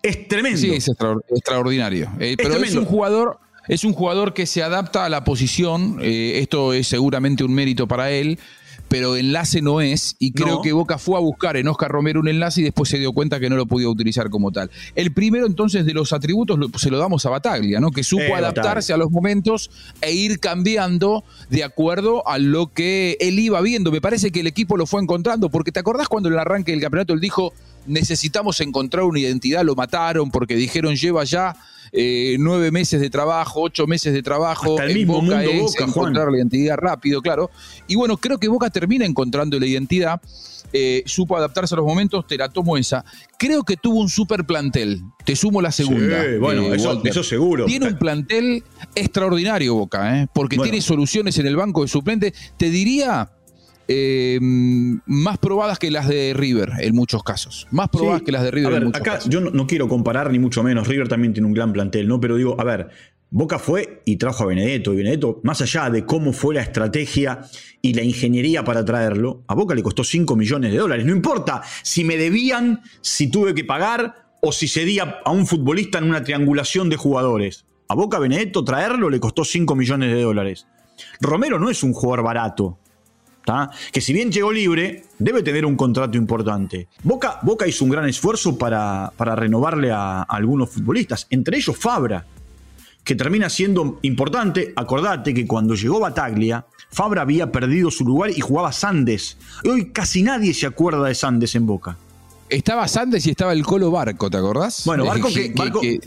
es 0.03 0.25
tremendo. 0.29 0.57
Sí, 0.57 0.73
es 0.73 0.87
extraordinario. 0.87 2.09
Eh, 2.17 2.35
pero 2.37 2.55
es 2.55 2.75
un 2.75 2.85
jugador 2.85 3.41
es 3.67 3.83
un 3.83 3.93
jugador 3.93 4.33
que 4.33 4.45
se 4.45 4.63
adapta 4.63 5.05
a 5.05 5.09
la 5.09 5.23
posición, 5.23 5.99
eh, 6.01 6.39
esto 6.39 6.73
es 6.73 6.87
seguramente 6.87 7.43
un 7.43 7.53
mérito 7.53 7.87
para 7.87 8.11
él, 8.11 8.39
pero 8.87 9.17
enlace 9.17 9.61
no 9.61 9.81
es, 9.81 10.15
y 10.19 10.31
creo 10.31 10.61
que 10.61 10.71
Boca 10.71 10.97
fue 10.97 11.17
a 11.17 11.19
buscar 11.19 11.57
en 11.57 11.67
Oscar 11.67 11.91
Romero 11.91 12.19
un 12.19 12.27
enlace 12.27 12.61
y 12.61 12.63
después 12.63 12.89
se 12.89 12.97
dio 12.97 13.11
cuenta 13.11 13.39
que 13.39 13.49
no 13.49 13.55
lo 13.55 13.65
podía 13.65 13.89
utilizar 13.89 14.29
como 14.29 14.51
tal. 14.51 14.69
El 14.95 15.11
primero 15.11 15.45
entonces 15.45 15.85
de 15.85 15.93
los 15.93 16.13
atributos 16.13 16.57
se 16.77 16.89
lo 16.89 16.97
damos 16.97 17.25
a 17.25 17.29
Bataglia, 17.29 17.79
¿no? 17.79 17.91
que 17.91 18.03
supo 18.03 18.23
eh, 18.23 18.35
adaptarse 18.35 18.93
a 18.93 18.97
los 18.97 19.11
momentos 19.11 19.69
e 20.01 20.13
ir 20.13 20.39
cambiando 20.39 21.23
de 21.49 21.63
acuerdo 21.63 22.27
a 22.27 22.37
lo 22.37 22.71
que 22.71 23.17
él 23.19 23.39
iba 23.39 23.59
viendo. 23.61 23.91
Me 23.91 24.01
parece 24.01 24.31
que 24.31 24.39
el 24.39 24.47
equipo 24.47 24.77
lo 24.77 24.85
fue 24.85 25.01
encontrando, 25.01 25.49
porque 25.49 25.71
te 25.71 25.79
acordás 25.79 26.07
cuando 26.07 26.29
en 26.29 26.33
el 26.33 26.39
arranque 26.39 26.71
del 26.71 26.81
campeonato 26.81 27.13
él 27.13 27.19
dijo, 27.19 27.53
necesitamos 27.85 28.61
encontrar 28.61 29.03
una 29.03 29.19
identidad, 29.19 29.63
lo 29.63 29.75
mataron 29.75 30.31
porque 30.31 30.55
dijeron 30.55 30.95
lleva 30.95 31.23
ya 31.23 31.55
eh, 31.91 32.35
nueve 32.39 32.71
meses 32.71 33.01
de 33.01 33.09
trabajo, 33.09 33.61
ocho 33.61 33.87
meses 33.87 34.13
de 34.13 34.21
trabajo. 34.21 34.71
Hasta 34.71 34.85
el 34.85 34.93
mismo 34.93 35.21
Boca 35.21 35.37
mundo 35.37 35.63
Boca, 35.63 35.83
encontrar 35.85 36.31
la 36.31 36.37
identidad 36.37 36.77
rápido, 36.77 37.21
claro. 37.21 37.49
Y 37.87 37.95
bueno, 37.95 38.17
creo 38.17 38.37
que 38.37 38.47
Boca 38.47 38.69
termina 38.69 39.05
encontrando 39.05 39.59
la 39.59 39.65
identidad. 39.65 40.21
Eh, 40.73 41.03
supo 41.05 41.37
adaptarse 41.37 41.75
a 41.75 41.77
los 41.77 41.85
momentos, 41.85 42.27
te 42.27 42.37
la 42.37 42.49
tomo 42.49 42.77
esa. 42.77 43.05
Creo 43.39 43.63
que 43.63 43.77
tuvo 43.77 44.01
un 44.01 44.09
super 44.09 44.45
plantel. 44.45 45.01
Te 45.23 45.35
sumo 45.35 45.61
la 45.61 45.71
segunda. 45.71 46.23
bueno, 46.39 46.73
eh, 46.73 46.77
eso, 47.05 47.23
seguro. 47.23 47.65
Tiene 47.65 47.87
un 47.87 47.97
plantel 47.97 48.63
extraordinario, 48.93 49.75
Boca, 49.75 50.29
porque 50.33 50.57
tiene 50.57 50.81
soluciones 50.81 51.37
en 51.39 51.47
el 51.47 51.55
banco 51.55 51.83
de 51.83 51.87
suplente. 51.87 52.33
Te 52.57 52.69
diría 52.69 53.29
eh, 53.87 54.39
más 54.41 55.37
probadas 55.37 55.79
que 55.79 55.89
las 55.91 56.07
de 56.07 56.33
River 56.35 56.73
en 56.79 56.95
muchos 56.95 57.23
casos. 57.23 57.67
Más 57.71 57.89
probadas 57.89 58.21
que 58.21 58.31
las 58.31 58.43
de 58.43 58.51
River. 58.51 58.75
A 58.75 58.79
ver, 58.79 58.87
acá 58.93 59.19
yo 59.27 59.39
no, 59.39 59.67
quiero 59.67 59.87
comparar 59.87 60.31
ni 60.31 60.39
mucho 60.39 60.63
menos. 60.63 60.87
River 60.87 61.07
también 61.07 61.33
tiene 61.33 61.47
un 61.47 61.53
gran 61.53 61.71
plantel, 61.71 62.07
¿no? 62.07 62.19
Pero 62.19 62.35
digo, 62.35 62.59
a 62.59 62.63
ver, 62.63 62.89
Boca 63.29 63.59
fue 63.59 64.01
y 64.05 64.17
trajo 64.17 64.43
a 64.43 64.47
Benedetto. 64.47 64.93
Y 64.93 64.97
Benedetto, 64.97 65.39
más 65.43 65.61
allá 65.61 65.89
de 65.89 66.05
cómo 66.05 66.33
fue 66.33 66.55
la 66.55 66.61
estrategia 66.61 67.41
y 67.81 67.93
la 67.93 68.03
ingeniería 68.03 68.63
para 68.63 68.83
traerlo, 68.83 69.43
a 69.47 69.55
Boca 69.55 69.73
le 69.73 69.83
costó 69.83 70.03
5 70.03 70.35
millones 70.35 70.71
de 70.71 70.77
dólares. 70.77 71.05
No 71.05 71.13
importa 71.13 71.61
si 71.81 72.03
me 72.03 72.17
debían, 72.17 72.81
si 73.01 73.29
tuve 73.29 73.53
que 73.53 73.63
pagar 73.63 74.27
o 74.41 74.51
si 74.51 74.67
cedía 74.67 75.19
a 75.23 75.31
un 75.31 75.47
futbolista 75.47 75.97
en 75.97 76.05
una 76.05 76.23
triangulación 76.23 76.89
de 76.89 76.97
jugadores. 76.97 77.65
A 77.87 77.95
Boca 77.95 78.19
Benedetto 78.19 78.65
traerlo 78.65 79.09
le 79.09 79.21
costó 79.21 79.45
5 79.45 79.75
millones 79.75 80.13
de 80.13 80.21
dólares. 80.21 80.67
Romero 81.21 81.57
no 81.57 81.69
es 81.69 81.83
un 81.83 81.93
jugador 81.93 82.23
barato 82.23 82.79
que 83.91 84.01
si 84.01 84.13
bien 84.13 84.31
llegó 84.31 84.51
libre, 84.51 85.03
debe 85.19 85.43
tener 85.43 85.65
un 85.65 85.75
contrato 85.75 86.17
importante. 86.17 86.87
Boca, 87.03 87.39
Boca 87.43 87.67
hizo 87.67 87.85
un 87.85 87.91
gran 87.91 88.07
esfuerzo 88.07 88.57
para, 88.57 89.11
para 89.15 89.35
renovarle 89.35 89.91
a, 89.91 90.23
algunos 90.23 90.69
futbolistas, 90.69 91.27
entre 91.29 91.57
ellos 91.57 91.77
Fabra, 91.77 92.25
que 93.03 93.15
termina 93.15 93.49
siendo 93.49 93.99
importante. 94.01 94.73
Acordate 94.75 95.33
que 95.33 95.47
cuando 95.47 95.75
llegó 95.75 95.99
Bataglia, 95.99 96.65
Fabra 96.91 97.21
había 97.21 97.51
perdido 97.51 97.89
su 97.89 98.05
lugar 98.05 98.31
y 98.31 98.41
jugaba 98.41 98.71
Sandes. 98.71 99.37
Hoy 99.63 99.91
casi 99.91 100.23
nadie 100.23 100.53
se 100.53 100.65
acuerda 100.65 101.07
de 101.07 101.15
Sandes 101.15 101.55
en 101.55 101.65
Boca. 101.65 101.97
Estaba 102.49 102.87
Sandes 102.87 103.25
y 103.27 103.31
estaba 103.31 103.53
el 103.53 103.63
Colo 103.63 103.91
Barco, 103.91 104.29
¿te 104.29 104.37
acordás? 104.37 104.83
Bueno, 104.85 105.05
Barco 105.05 105.29
que, 105.29 105.53
que, 105.53 105.99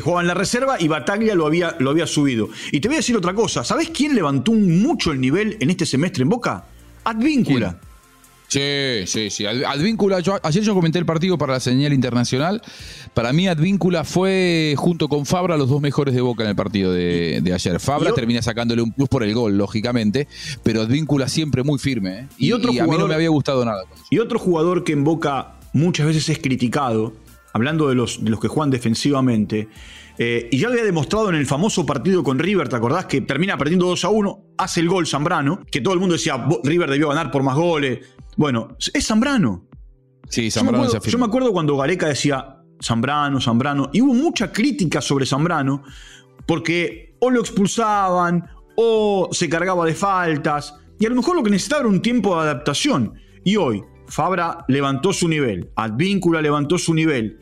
jugaba 0.00 0.20
en 0.22 0.28
la 0.28 0.34
reserva 0.34 0.76
y 0.80 0.88
Bataglia 0.88 1.34
lo 1.34 1.46
había, 1.46 1.76
lo 1.78 1.90
había 1.90 2.06
subido. 2.06 2.48
Y 2.72 2.80
te 2.80 2.88
voy 2.88 2.96
a 2.96 2.98
decir 2.98 3.16
otra 3.16 3.34
cosa. 3.34 3.64
¿Sabés 3.64 3.90
quién 3.90 4.14
levantó 4.14 4.52
mucho 4.52 5.12
el 5.12 5.20
nivel 5.20 5.56
en 5.60 5.70
este 5.70 5.86
semestre 5.86 6.22
en 6.22 6.28
Boca? 6.28 6.64
Advíncula. 7.04 7.78
Sí, 8.48 9.06
sí, 9.06 9.28
sí. 9.28 9.44
Advíncula, 9.44 10.22
ayer 10.42 10.62
yo 10.62 10.74
comenté 10.74 10.98
el 10.98 11.04
partido 11.04 11.36
para 11.36 11.52
la 11.52 11.60
señal 11.60 11.92
internacional. 11.92 12.62
Para 13.12 13.34
mí, 13.34 13.46
Advíncula 13.46 14.04
fue, 14.04 14.74
junto 14.78 15.08
con 15.08 15.26
Fabra, 15.26 15.58
los 15.58 15.68
dos 15.68 15.82
mejores 15.82 16.14
de 16.14 16.22
Boca 16.22 16.44
en 16.44 16.50
el 16.50 16.56
partido 16.56 16.90
de, 16.92 17.42
ayer. 17.54 17.78
Fabra 17.78 18.12
termina 18.14 18.40
sacándole 18.40 18.80
un 18.80 18.92
plus 18.92 19.08
por 19.10 19.22
el 19.22 19.34
gol, 19.34 19.58
lógicamente, 19.58 20.28
pero 20.62 20.80
Advíncula 20.80 21.28
siempre 21.28 21.62
muy 21.62 21.78
firme. 21.78 22.20
¿eh? 22.20 22.26
Y, 22.38 22.52
otro 22.52 22.70
a 22.70 22.86
mí 22.86 22.98
no 22.98 23.06
me 23.06 23.14
había 23.14 23.28
gustado 23.28 23.64
nada. 23.66 23.84
Y 24.10 24.18
otro 24.18 24.38
jugador 24.38 24.82
que 24.82 24.92
en 24.92 25.04
Boca 25.04 25.58
muchas 25.74 26.06
veces 26.06 26.26
es 26.30 26.38
criticado, 26.38 27.12
hablando 27.58 27.88
de 27.88 27.94
los, 27.94 28.24
de 28.24 28.30
los 28.30 28.40
que 28.40 28.48
juegan 28.48 28.70
defensivamente, 28.70 29.68
eh, 30.16 30.48
y 30.50 30.58
ya 30.58 30.68
había 30.68 30.82
demostrado 30.82 31.28
en 31.28 31.36
el 31.36 31.46
famoso 31.46 31.86
partido 31.86 32.24
con 32.24 32.38
River, 32.38 32.68
¿te 32.68 32.76
acordás? 32.76 33.06
Que 33.06 33.20
termina 33.20 33.56
perdiendo 33.56 33.86
2 33.86 34.04
a 34.04 34.08
1, 34.08 34.44
hace 34.58 34.80
el 34.80 34.88
gol 34.88 35.06
Zambrano, 35.06 35.64
que 35.70 35.80
todo 35.80 35.94
el 35.94 36.00
mundo 36.00 36.14
decía, 36.14 36.44
River 36.64 36.90
debió 36.90 37.08
ganar 37.08 37.30
por 37.30 37.42
más 37.42 37.54
goles, 37.54 38.00
bueno, 38.36 38.76
es 38.78 39.06
Zambrano. 39.06 39.66
Sí, 40.28 40.50
Zambrano 40.50 40.78
yo 40.78 40.82
me, 40.82 40.96
acuerdo, 40.96 41.10
yo 41.10 41.18
me 41.18 41.24
acuerdo 41.26 41.52
cuando 41.52 41.76
Gareca 41.76 42.08
decía 42.08 42.56
Zambrano, 42.82 43.40
Zambrano, 43.40 43.90
y 43.92 44.00
hubo 44.00 44.14
mucha 44.14 44.52
crítica 44.52 45.00
sobre 45.00 45.26
Zambrano 45.26 45.82
porque 46.46 47.16
o 47.20 47.30
lo 47.30 47.40
expulsaban 47.40 48.48
o 48.76 49.28
se 49.32 49.48
cargaba 49.48 49.84
de 49.86 49.94
faltas, 49.94 50.74
y 50.98 51.06
a 51.06 51.08
lo 51.08 51.16
mejor 51.16 51.36
lo 51.36 51.42
que 51.42 51.50
necesitaba 51.50 51.82
era 51.82 51.90
un 51.90 52.02
tiempo 52.02 52.34
de 52.36 52.42
adaptación. 52.42 53.14
Y 53.44 53.56
hoy, 53.56 53.82
Fabra 54.06 54.64
levantó 54.68 55.12
su 55.12 55.28
nivel, 55.28 55.70
Advíncula 55.76 56.40
levantó 56.40 56.78
su 56.78 56.94
nivel, 56.94 57.38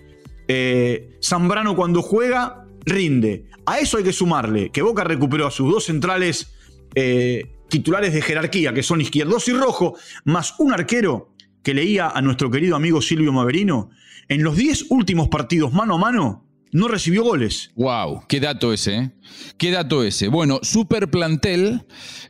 eh, 0.49 1.19
Zambrano 1.23 1.77
cuando 1.77 2.03
juega 2.03 2.67
rinde. 2.85 3.47
A 3.67 3.79
eso 3.81 3.99
hay 3.99 4.05
que 4.05 4.13
sumarle 4.13 4.71
que 4.71 4.83
Boca 4.83 5.05
recuperó 5.05 5.47
a 5.47 5.51
sus 5.51 5.71
dos 5.71 5.85
centrales 5.85 6.55
eh, 6.95 7.45
titulares 7.69 8.15
de 8.15 8.23
jerarquía, 8.23 8.73
que 8.73 8.83
son 8.83 9.01
izquierdos 9.01 9.49
y 9.49 9.53
rojo, 9.53 9.97
más 10.25 10.55
un 10.59 10.73
arquero 10.73 11.33
que 11.63 11.75
leía 11.75 12.09
a 12.09 12.23
nuestro 12.23 12.51
querido 12.51 12.77
amigo 12.77 13.03
Silvio 13.03 13.33
Maverino, 13.33 13.91
en 14.29 14.43
los 14.43 14.57
10 14.57 14.87
últimos 14.91 15.29
partidos 15.29 15.73
mano 15.73 15.97
a 15.97 15.99
mano, 15.99 16.47
no 16.73 16.89
recibió 16.89 17.23
goles. 17.23 17.71
Wow, 17.75 18.25
qué 18.29 18.39
dato 18.39 18.73
ese, 18.73 18.97
¿eh? 18.97 19.11
Qué 19.57 19.71
dato 19.71 20.05
ese. 20.05 20.29
Bueno, 20.29 20.61
super 20.63 21.11
plantel. 21.11 21.85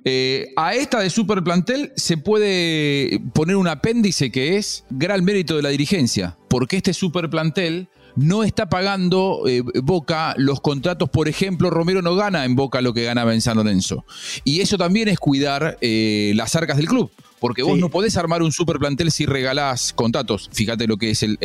Eh, 0.05 0.53
a 0.57 0.75
esta 0.75 1.01
de 1.01 1.11
super 1.11 1.43
plantel 1.43 1.93
se 1.97 2.17
puede 2.17 3.21
poner 3.35 3.57
un 3.57 3.69
apéndice 3.69 4.31
que 4.31 4.57
es 4.57 4.85
gran 4.91 5.25
mérito 5.25 5.57
de 5.57 5.63
la 5.63 5.71
dirigencia, 5.71 6.39
porque 6.49 6.77
este 6.77 6.95
super 6.95 7.29
plantel 7.29 7.89
no 8.17 8.43
está 8.43 8.69
pagando 8.69 9.45
eh, 9.47 9.63
Boca 9.83 10.35
los 10.37 10.61
contratos, 10.61 11.09
por 11.09 11.29
ejemplo, 11.29 11.71
Romero 11.71 12.03
no 12.03 12.17
gana 12.17 12.45
en 12.45 12.57
Boca 12.57 12.81
lo 12.81 12.93
que 12.93 13.05
ganaba 13.05 13.35
en 13.35 13.41
San 13.41 13.57
Lorenzo. 13.57 14.05
Y 14.45 14.61
eso 14.61 14.77
también 14.79 15.09
es 15.09 15.19
cuidar 15.19 15.79
eh, 15.81 16.33
las 16.35 16.57
arcas 16.57 16.77
del 16.79 16.89
club. 16.89 17.11
Porque 17.39 17.63
vos 17.63 17.79
no 17.79 17.91
podés 17.91 18.17
armar 18.17 18.43
un 18.43 18.51
super 18.51 18.79
plantel 18.79 19.13
si 19.13 19.27
regalás 19.27 19.93
contratos. 19.93 20.49
Fíjate 20.53 20.87
lo 20.87 20.97
que 20.97 21.11
es 21.11 21.23
el, 21.23 21.37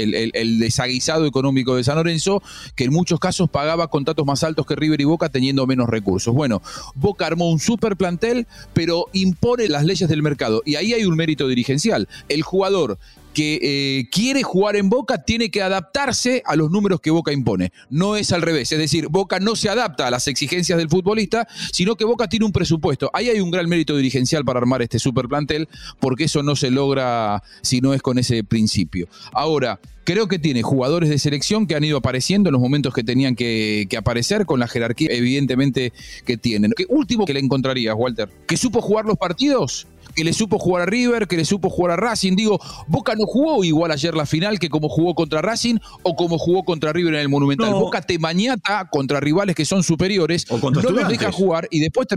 desaguisado 0.57 1.25
económico 1.25 1.75
de 1.75 1.83
San 1.83 1.97
Lorenzo, 1.97 2.41
que 2.75 2.85
en 2.85 2.93
muchos 2.93 3.19
casos 3.19 3.49
pagaba 3.49 3.89
contratos 3.89 4.25
más 4.25 4.43
altos 4.43 4.65
que 4.65 4.75
River 4.75 5.01
y 5.01 5.03
Boca 5.03 5.29
teniendo 5.29 5.67
menos 5.67 5.89
recursos. 5.89 6.33
Bueno, 6.33 6.61
Boca 6.95 7.27
armó 7.27 7.49
un 7.49 7.59
super 7.59 7.97
plantel, 7.97 8.47
pero 8.73 9.07
impone 9.11 9.67
las 9.67 9.83
leyes 9.83 10.07
del 10.07 10.23
mercado. 10.23 10.61
Y 10.65 10.75
ahí 10.75 10.93
hay 10.93 11.03
un 11.03 11.15
mérito 11.15 11.47
dirigencial. 11.47 12.07
El 12.29 12.41
jugador 12.41 12.97
que 13.33 13.59
eh, 13.61 14.09
quiere 14.11 14.43
jugar 14.43 14.75
en 14.75 14.89
Boca 14.89 15.23
tiene 15.23 15.49
que 15.49 15.61
adaptarse 15.61 16.43
a 16.45 16.55
los 16.55 16.71
números 16.71 17.01
que 17.01 17.11
Boca 17.11 17.31
impone. 17.31 17.71
No 17.89 18.15
es 18.15 18.31
al 18.31 18.41
revés. 18.41 18.71
Es 18.71 18.79
decir, 18.79 19.07
Boca 19.09 19.39
no 19.39 19.55
se 19.55 19.69
adapta 19.69 20.07
a 20.07 20.11
las 20.11 20.27
exigencias 20.27 20.77
del 20.77 20.89
futbolista, 20.89 21.47
sino 21.71 21.95
que 21.95 22.05
Boca 22.05 22.27
tiene 22.27 22.45
un 22.45 22.51
presupuesto. 22.51 23.09
Ahí 23.13 23.29
hay 23.29 23.39
un 23.39 23.51
gran 23.51 23.67
mérito 23.69 23.95
dirigencial 23.95 24.43
para 24.45 24.59
armar 24.59 24.81
este 24.81 24.99
super 24.99 25.27
plantel, 25.27 25.67
porque 25.99 26.25
eso 26.25 26.43
no 26.43 26.55
se 26.55 26.71
logra 26.71 27.43
si 27.61 27.81
no 27.81 27.93
es 27.93 28.01
con 28.01 28.17
ese 28.19 28.43
principio. 28.43 29.07
Ahora, 29.33 29.79
creo 30.03 30.27
que 30.27 30.39
tiene 30.39 30.61
jugadores 30.61 31.09
de 31.09 31.19
selección 31.19 31.67
que 31.67 31.75
han 31.75 31.83
ido 31.83 31.97
apareciendo 31.97 32.49
en 32.49 32.53
los 32.53 32.61
momentos 32.61 32.93
que 32.93 33.03
tenían 33.03 33.35
que, 33.35 33.87
aparecer, 33.97 34.45
con 34.45 34.59
la 34.59 34.67
jerarquía 34.67 35.09
evidentemente 35.11 35.93
que 36.25 36.37
tienen. 36.37 36.73
¿Qué 36.75 36.85
último 36.89 37.25
que 37.25 37.33
le 37.33 37.39
encontrarías, 37.39 37.95
Walter? 37.97 38.29
¿Que 38.47 38.57
supo 38.57 38.81
jugar 38.81 39.05
los 39.05 39.17
partidos? 39.17 39.87
Que 40.11 40.23
le 40.23 40.33
supo 40.33 40.59
jugar 40.59 40.83
a 40.83 40.85
River, 40.85 41.27
que 41.27 41.37
le 41.37 41.45
supo 41.45 41.69
jugar 41.69 41.93
a 41.93 41.95
Racing. 41.95 42.35
Digo, 42.35 42.59
Boca 42.87 43.15
no 43.15 43.25
jugó 43.25 43.63
igual 43.63 43.91
ayer 43.91 44.15
la 44.15 44.25
final 44.25 44.59
que 44.59 44.69
como 44.69 44.89
jugó 44.89 45.15
contra 45.15 45.41
Racing 45.41 45.77
o 46.03 46.15
como 46.15 46.37
jugó 46.37 46.63
contra 46.63 46.93
River 46.93 47.15
en 47.15 47.21
el 47.21 47.29
Monumental. 47.29 47.73
Boca 47.73 48.01
te 48.01 48.19
mañata 48.19 48.89
contra 48.89 49.19
rivales 49.19 49.55
que 49.55 49.65
son 49.65 49.83
superiores, 49.83 50.45
o 50.49 50.59
contra 50.59 50.81
no 50.83 50.91
los 50.91 51.07
deja 51.07 51.31
jugar 51.31 51.67
y 51.71 51.79
después 51.79 52.07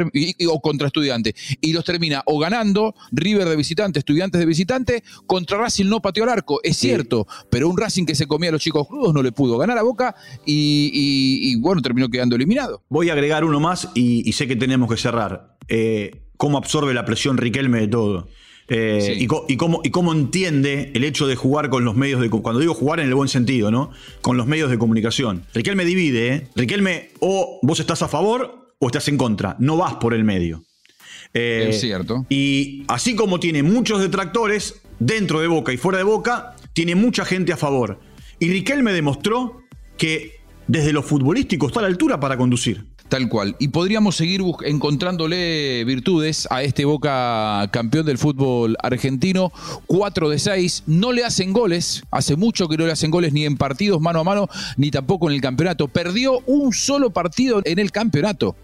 o 0.49 0.61
contra 0.61 0.87
estudiantes 0.89 1.35
y 1.61 1.73
los 1.73 1.85
termina 1.85 2.23
o 2.27 2.39
ganando 2.39 2.95
River 3.13 3.49
de 3.49 3.57
visitante, 3.57 3.99
estudiantes 3.99 4.39
de 4.39 4.47
visitante, 4.47 5.05
contra 5.27 5.59
Racing 5.59 5.87
no 5.87 6.01
pateó 6.01 6.25
al 6.25 6.31
arco, 6.31 6.61
es 6.63 6.77
cierto, 6.77 7.27
pero 7.51 7.69
un 7.69 7.77
Racing 7.77 8.05
que 8.05 8.15
se 8.15 8.27
comía 8.27 8.51
a 8.51 8.53
los 8.53 8.63
chicos 8.63 8.87
crudos 8.87 9.15
no 9.15 9.23
le 9.23 9.33
pudo 9.33 9.59
ganar 9.59 9.79
a 9.79 9.83
Boca 9.83 10.15
y, 10.45 11.57
bueno, 11.61 11.83
terminó 11.83 12.09
quedando 12.09 12.37
eliminado. 12.37 12.83
Voy 12.89 13.11
a 13.11 13.13
agregar 13.13 13.45
uno 13.45 13.61
más 13.61 13.89
y, 13.95 14.33
sé 14.33 14.49
que 14.49 14.57
tenemos 14.57 14.91
que 14.91 14.97
cerrar. 14.97 15.57
Eh, 15.69 16.24
cómo 16.37 16.59
absorbe 16.59 16.95
la 16.95 17.05
presión 17.05 17.37
Riquelme 17.37 17.81
de 17.81 17.89
todo. 17.89 18.29
Eh, 18.69 19.17
y, 19.19 19.27
cómo, 19.27 19.83
y, 19.85 19.91
cómo, 19.91 20.13
entiende 20.13 20.91
el 20.95 21.05
hecho 21.05 21.27
de 21.27 21.37
jugar 21.37 21.69
con 21.69 21.85
los 21.85 21.97
medios 21.97 22.23
de 22.23 22.31
cuando 22.31 22.61
digo 22.61 22.73
jugar 22.73 23.01
en 23.01 23.09
el 23.09 23.15
buen 23.15 23.29
sentido, 23.29 23.71
¿no? 23.71 23.91
Con 24.23 24.39
los 24.39 24.47
medios 24.47 24.71
de 24.71 24.79
comunicación. 24.79 25.45
Riquelme 25.53 25.85
divide, 25.85 26.29
¿eh? 26.29 26.49
Riquelme 26.57 27.11
o 27.21 27.59
vos 27.63 27.81
estás 27.81 28.01
a 28.03 28.09
favor 28.09 28.73
o 28.79 28.87
estás 28.87 29.09
en 29.09 29.19
contra, 29.19 29.57
no 29.59 29.77
vas 29.77 29.95
por 29.97 30.15
el 30.15 30.25
medio. 30.25 30.65
Eh, 31.35 31.67
es 31.71 31.81
cierto. 31.81 32.25
Y 32.31 32.85
así 32.89 33.15
como 33.15 33.39
tiene 33.39 33.63
muchos 33.63 34.01
detractores 34.01 34.81
dentro 34.99 35.41
de 35.41 35.49
Boca 35.49 35.73
y 35.73 35.77
fuera 35.77 35.99
de 35.99 36.05
Boca, 36.05 36.57
tiene 36.73 36.95
mucha 36.95 37.25
gente 37.25 37.53
a 37.53 37.57
favor. 37.57 38.01
Y 38.39 38.49
Riquelme 38.49 38.93
demostró 38.93 39.63
que 39.99 40.41
desde 40.67 40.93
lo 40.93 41.03
futbolístico 41.03 41.67
está 41.67 41.81
a 41.81 41.83
la 41.83 41.89
altura 41.89 42.19
para 42.19 42.37
conducir. 42.37 42.85
Tal 43.15 43.29
cual. 43.29 43.55
Y 43.61 43.69
podríamos 43.69 44.17
seguir 44.17 44.43
encontrándole 44.65 45.85
virtudes 45.85 46.49
a 46.51 46.65
este 46.65 46.85
Boca 46.85 47.71
campeón 47.71 48.07
del 48.07 48.19
fútbol 48.19 48.77
argentino. 48.83 49.53
4 49.87 50.31
de 50.31 50.41
6. 50.41 50.83
No 50.89 51.13
le 51.13 51.25
hacen 51.25 51.53
goles. 51.53 52.03
Hace 52.11 52.35
mucho 52.35 52.67
que 52.67 52.77
no 52.77 52.87
le 52.87 52.91
hacen 52.91 53.13
goles 53.13 53.33
ni 53.33 53.45
en 53.45 53.57
partidos 53.57 54.01
mano 54.01 54.19
a 54.19 54.25
mano, 54.25 54.49
ni 54.77 54.91
tampoco 54.91 55.29
en 55.29 55.37
el 55.37 55.41
campeonato. 55.41 55.87
Perdió 55.87 56.41
un 56.47 56.73
solo 56.73 57.11
partido 57.11 57.63
en 57.65 57.79
el 57.79 57.93
campeonato. 57.93 58.57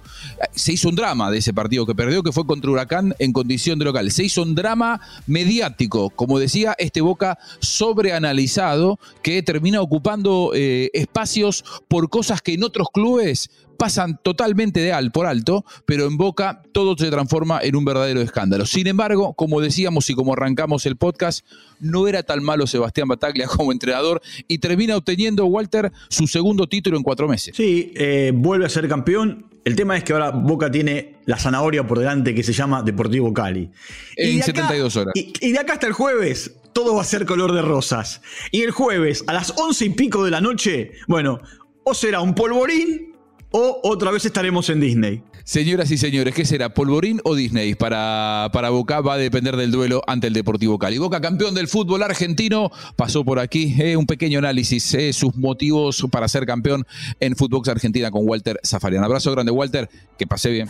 Se 0.52 0.72
hizo 0.72 0.88
un 0.88 0.96
drama 0.96 1.30
de 1.30 1.38
ese 1.38 1.52
partido 1.52 1.86
que 1.86 1.94
perdió, 1.94 2.22
que 2.22 2.32
fue 2.32 2.46
contra 2.46 2.70
Huracán 2.70 3.14
en 3.18 3.32
condición 3.32 3.78
de 3.78 3.84
local. 3.84 4.10
Se 4.10 4.24
hizo 4.24 4.42
un 4.42 4.54
drama 4.54 5.00
mediático. 5.26 6.10
Como 6.10 6.38
decía, 6.38 6.74
este 6.78 7.00
Boca 7.00 7.38
sobreanalizado 7.60 8.98
que 9.22 9.42
termina 9.42 9.80
ocupando 9.80 10.52
eh, 10.54 10.90
espacios 10.92 11.64
por 11.88 12.08
cosas 12.08 12.42
que 12.42 12.54
en 12.54 12.64
otros 12.64 12.88
clubes 12.92 13.50
pasan 13.80 14.20
totalmente 14.22 14.80
de 14.80 14.92
al 14.92 15.10
por 15.10 15.24
alto, 15.24 15.64
pero 15.86 16.06
en 16.06 16.18
Boca 16.18 16.62
todo 16.72 16.94
se 16.98 17.10
transforma 17.10 17.60
en 17.62 17.76
un 17.76 17.86
verdadero 17.86 18.20
escándalo. 18.20 18.66
Sin 18.66 18.86
embargo, 18.86 19.32
como 19.32 19.62
decíamos 19.62 20.10
y 20.10 20.14
como 20.14 20.34
arrancamos 20.34 20.84
el 20.84 20.96
podcast, 20.96 21.46
no 21.80 22.06
era 22.06 22.22
tan 22.22 22.44
malo 22.44 22.66
Sebastián 22.66 23.08
Bataglia 23.08 23.46
como 23.48 23.72
entrenador 23.72 24.20
y 24.46 24.58
termina 24.58 24.98
obteniendo 24.98 25.46
Walter 25.46 25.92
su 26.10 26.26
segundo 26.26 26.66
título 26.66 26.98
en 26.98 27.02
cuatro 27.02 27.26
meses. 27.26 27.56
Sí, 27.56 27.92
eh, 27.96 28.32
vuelve 28.34 28.66
a 28.66 28.68
ser 28.68 28.86
campeón. 28.86 29.46
El 29.64 29.76
tema 29.76 29.96
es 29.96 30.04
que 30.04 30.12
ahora 30.12 30.30
Boca 30.30 30.70
tiene 30.70 31.16
la 31.26 31.38
zanahoria 31.38 31.86
por 31.86 31.98
delante 31.98 32.34
que 32.34 32.42
se 32.42 32.52
llama 32.52 32.82
Deportivo 32.82 33.32
Cali. 33.32 33.70
En 34.16 34.42
72 34.42 34.96
horas. 34.96 35.12
Y, 35.14 35.32
y 35.40 35.52
de 35.52 35.58
acá 35.58 35.74
hasta 35.74 35.86
el 35.86 35.92
jueves 35.92 36.56
todo 36.72 36.94
va 36.94 37.02
a 37.02 37.04
ser 37.04 37.26
color 37.26 37.52
de 37.52 37.62
rosas. 37.62 38.22
Y 38.50 38.62
el 38.62 38.70
jueves 38.70 39.24
a 39.26 39.32
las 39.32 39.50
once 39.58 39.84
y 39.84 39.90
pico 39.90 40.24
de 40.24 40.30
la 40.30 40.40
noche, 40.40 40.92
bueno, 41.08 41.40
o 41.84 41.94
será 41.94 42.20
un 42.20 42.34
polvorín 42.34 43.09
o 43.50 43.80
otra 43.82 44.10
vez 44.10 44.24
estaremos 44.24 44.68
en 44.70 44.80
Disney. 44.80 45.22
Señoras 45.44 45.90
y 45.90 45.98
señores, 45.98 46.34
¿qué 46.34 46.44
será? 46.44 46.74
¿Polvorín 46.74 47.20
o 47.24 47.34
Disney? 47.34 47.74
Para, 47.74 48.50
para 48.52 48.70
Boca 48.70 49.00
va 49.00 49.14
a 49.14 49.18
depender 49.18 49.56
del 49.56 49.72
duelo 49.72 50.02
ante 50.06 50.28
el 50.28 50.32
Deportivo 50.32 50.78
Cali. 50.78 50.98
Boca, 50.98 51.20
campeón 51.20 51.54
del 51.54 51.66
fútbol 51.66 52.02
argentino, 52.02 52.70
pasó 52.94 53.24
por 53.24 53.38
aquí. 53.38 53.74
Eh, 53.78 53.96
un 53.96 54.06
pequeño 54.06 54.38
análisis, 54.38 54.94
eh, 54.94 55.12
sus 55.12 55.34
motivos 55.36 56.06
para 56.10 56.28
ser 56.28 56.46
campeón 56.46 56.86
en 57.18 57.34
Footbox 57.34 57.68
Argentina 57.68 58.10
con 58.10 58.28
Walter 58.28 58.60
Zafarian. 58.64 59.02
Abrazo 59.02 59.32
grande, 59.32 59.50
Walter. 59.50 59.88
Que 60.16 60.26
pase 60.26 60.50
bien. 60.50 60.68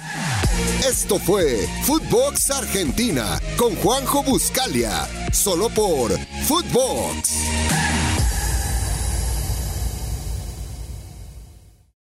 Esto 0.88 1.18
fue 1.18 1.66
Footbox 1.84 2.50
Argentina 2.50 3.38
con 3.56 3.74
Juanjo 3.76 4.22
Buscalia. 4.22 5.06
Solo 5.32 5.68
por 5.68 6.12
Footbox. 6.46 7.99